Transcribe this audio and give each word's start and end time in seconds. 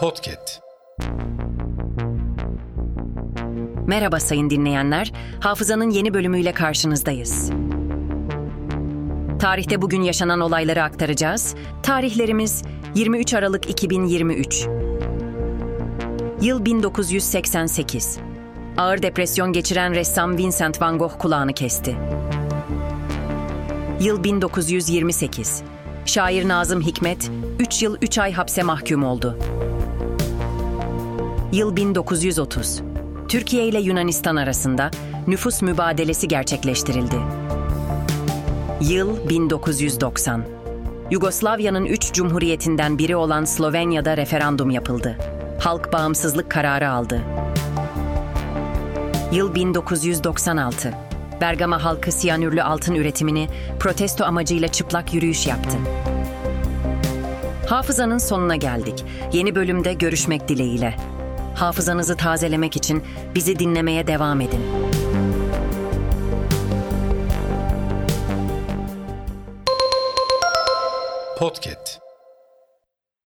Podcast. 0.00 0.60
Merhaba 3.86 4.20
sayın 4.20 4.50
dinleyenler. 4.50 5.12
Hafızanın 5.40 5.90
yeni 5.90 6.14
bölümüyle 6.14 6.52
karşınızdayız. 6.52 7.50
Tarihte 9.38 9.82
bugün 9.82 10.02
yaşanan 10.02 10.40
olayları 10.40 10.82
aktaracağız. 10.82 11.54
Tarihlerimiz 11.82 12.62
23 12.94 13.34
Aralık 13.34 13.70
2023. 13.70 14.66
Yıl 16.40 16.64
1988. 16.64 18.18
Ağır 18.78 19.02
depresyon 19.02 19.52
geçiren 19.52 19.94
ressam 19.94 20.36
Vincent 20.36 20.82
van 20.82 20.98
Gogh 20.98 21.18
kulağını 21.18 21.52
kesti. 21.52 21.96
Yıl 24.00 24.24
1928. 24.24 25.62
Şair 26.04 26.48
Nazım 26.48 26.80
Hikmet 26.80 27.30
3 27.58 27.82
yıl 27.82 27.96
3 28.02 28.18
ay 28.18 28.32
hapse 28.32 28.62
mahkum 28.62 29.04
oldu. 29.04 29.38
Yıl 31.52 31.76
1930. 31.76 32.80
Türkiye 33.28 33.66
ile 33.66 33.80
Yunanistan 33.80 34.36
arasında 34.36 34.90
nüfus 35.26 35.62
mübadelesi 35.62 36.28
gerçekleştirildi. 36.28 37.16
Yıl 38.80 39.28
1990. 39.28 40.44
Yugoslavya'nın 41.10 41.84
üç 41.84 42.12
cumhuriyetinden 42.12 42.98
biri 42.98 43.16
olan 43.16 43.44
Slovenya'da 43.44 44.16
referandum 44.16 44.70
yapıldı. 44.70 45.18
Halk 45.60 45.92
bağımsızlık 45.92 46.50
kararı 46.50 46.90
aldı. 46.90 47.20
Yıl 49.32 49.54
1996. 49.54 50.94
Bergama 51.40 51.84
halkı 51.84 52.12
siyanürlü 52.12 52.62
altın 52.62 52.94
üretimini 52.94 53.48
protesto 53.80 54.24
amacıyla 54.24 54.68
çıplak 54.68 55.14
yürüyüş 55.14 55.46
yaptı. 55.46 55.76
Hafızanın 57.66 58.18
sonuna 58.18 58.56
geldik. 58.56 59.04
Yeni 59.32 59.54
bölümde 59.54 59.94
görüşmek 59.94 60.48
dileğiyle. 60.48 61.19
Hafızanızı 61.60 62.16
tazelemek 62.16 62.76
için 62.76 63.02
bizi 63.34 63.58
dinlemeye 63.58 64.06
devam 64.06 64.40
edin. 64.40 64.60
Podcast. 71.38 72.09